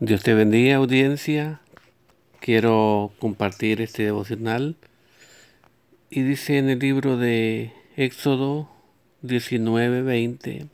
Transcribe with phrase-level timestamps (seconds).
[0.00, 1.60] Dios te bendiga audiencia.
[2.38, 4.76] Quiero compartir este devocional.
[6.08, 8.70] Y dice en el libro de Éxodo
[9.22, 10.66] 19, 20.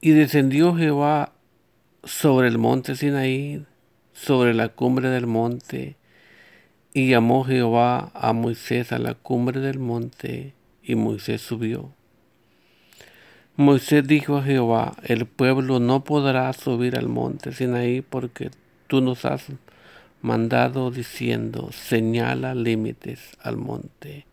[0.00, 1.34] Y descendió Jehová
[2.02, 3.64] sobre el monte Sinaí,
[4.12, 5.94] sobre la cumbre del monte,
[6.92, 11.92] y llamó Jehová a Moisés a la cumbre del monte, y Moisés subió.
[13.60, 18.52] Moisés dijo a Jehová, el pueblo no podrá subir al monte Sinaí porque
[18.86, 19.46] tú nos has
[20.22, 24.26] mandado diciendo, señala límites al monte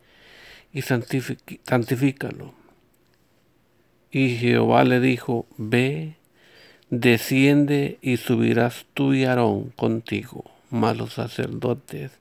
[0.72, 2.54] y santifícalo.
[4.12, 6.18] Y Jehová le dijo, ve,
[6.92, 12.12] desciende y subirás tú y Aarón contigo, malos sacerdotes,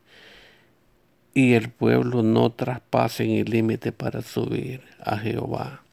[1.35, 5.84] y el pueblo no traspasen el límite para subir a Jehová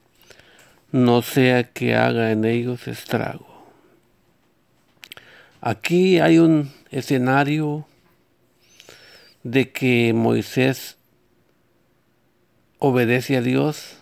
[0.91, 3.47] no sea que haga en ellos estrago.
[5.61, 7.85] Aquí hay un escenario
[9.43, 10.97] de que Moisés
[12.79, 13.97] obedece a Dios,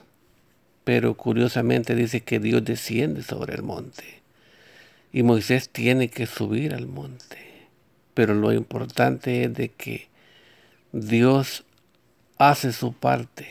[0.83, 4.19] pero curiosamente dice que Dios desciende sobre el monte
[5.11, 7.37] y Moisés tiene que subir al monte.
[8.13, 10.07] Pero lo importante es de que
[10.91, 11.63] Dios
[12.37, 13.47] hace su parte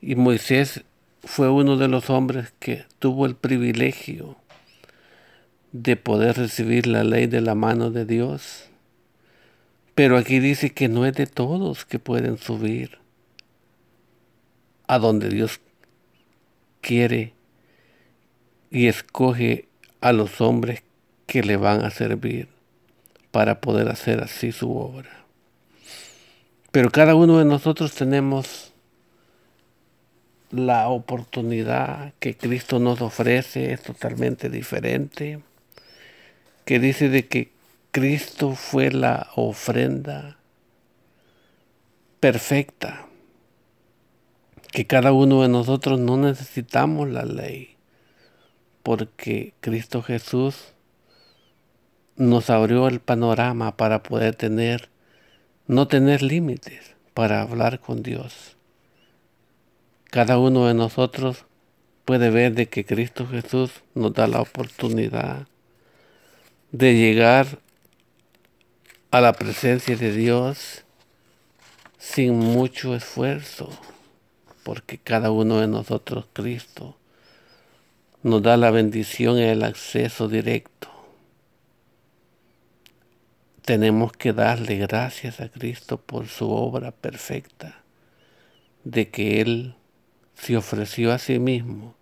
[0.00, 0.82] y Moisés
[1.24, 4.36] fue uno de los hombres que tuvo el privilegio
[5.72, 8.68] de poder recibir la ley de la mano de Dios.
[9.94, 12.98] Pero aquí dice que no es de todos que pueden subir
[14.86, 15.60] a donde Dios
[16.80, 17.34] quiere
[18.70, 19.68] y escoge
[20.00, 20.82] a los hombres
[21.26, 22.48] que le van a servir
[23.30, 25.24] para poder hacer así su obra.
[26.72, 28.71] Pero cada uno de nosotros tenemos
[30.52, 35.40] la oportunidad que Cristo nos ofrece es totalmente diferente,
[36.66, 37.50] que dice de que
[37.90, 40.36] Cristo fue la ofrenda
[42.20, 43.06] perfecta,
[44.70, 47.76] que cada uno de nosotros no necesitamos la ley,
[48.82, 50.74] porque Cristo Jesús
[52.16, 54.90] nos abrió el panorama para poder tener,
[55.66, 58.56] no tener límites para hablar con Dios
[60.12, 61.46] cada uno de nosotros
[62.04, 65.46] puede ver de que Cristo Jesús nos da la oportunidad
[66.70, 67.46] de llegar
[69.10, 70.84] a la presencia de Dios
[71.96, 73.70] sin mucho esfuerzo,
[74.64, 76.94] porque cada uno de nosotros, Cristo,
[78.22, 80.90] nos da la bendición y el acceso directo.
[83.64, 87.82] Tenemos que darle gracias a Cristo por su obra perfecta,
[88.84, 89.74] de que Él
[90.42, 91.94] se ofreció a sí mismo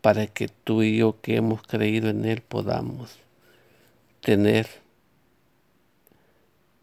[0.00, 3.16] para que tú y yo que hemos creído en Él podamos
[4.20, 4.66] tener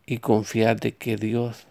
[0.05, 1.67] y confiar de que Dios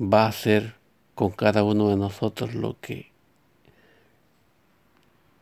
[0.00, 0.74] va a hacer
[1.14, 3.12] con cada uno de nosotros lo que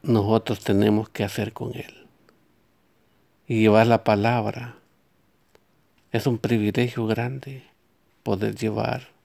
[0.03, 2.06] nosotros tenemos que hacer con Él.
[3.47, 4.76] Y llevar la palabra
[6.12, 7.65] es un privilegio grande
[8.22, 9.16] poder llevar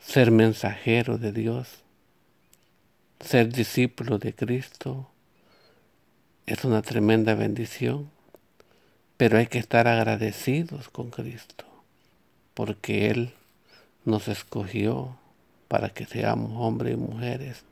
[0.00, 1.68] ser mensajero de Dios,
[3.20, 5.08] ser discípulo de Cristo,
[6.46, 8.10] es una tremenda bendición,
[9.16, 11.64] pero hay que estar agradecidos con Cristo,
[12.54, 13.34] porque Él
[14.04, 15.16] nos escogió
[15.68, 17.64] para que seamos hombres y mujeres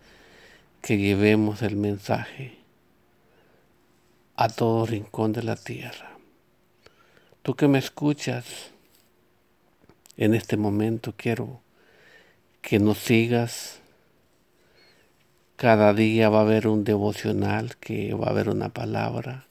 [0.83, 2.59] que llevemos el mensaje
[4.37, 6.11] a todo rincón de la tierra.
[7.43, 8.45] Tú que me escuchas
[10.17, 11.61] en este momento quiero
[12.67, 13.79] que nos sigas.
[15.55, 19.47] Cada día va a haber un devocional, que va a haber una palabra,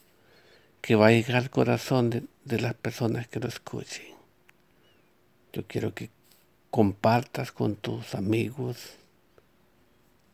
[0.81, 4.03] que va a llegar al corazón de, de las personas que lo escuchen.
[5.53, 6.09] Yo quiero que
[6.71, 8.97] compartas con tus amigos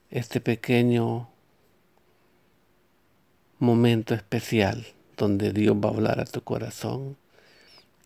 [0.10, 1.30] este pequeño
[3.60, 4.88] momento especial
[5.18, 7.16] donde Dios va a hablar a tu corazón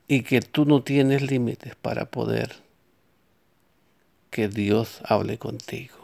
[0.10, 2.65] y que tú no tienes límites para poder
[4.36, 5.96] que Dios hable contigo.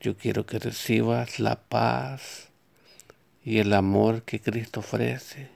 [0.00, 2.50] Yo quiero que recibas la paz
[3.42, 5.48] y el amor que Cristo ofrece,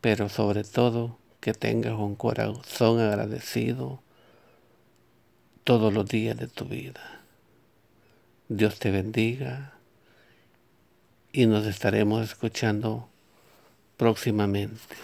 [0.00, 4.04] pero sobre todo que tengas un corazón agradecido
[5.64, 7.22] todos los días de tu vida.
[8.48, 9.72] Dios te bendiga
[11.32, 13.08] y nos estaremos escuchando
[13.96, 14.94] próximamente.